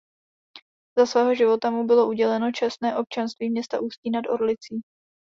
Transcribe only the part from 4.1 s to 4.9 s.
nad Orlicí.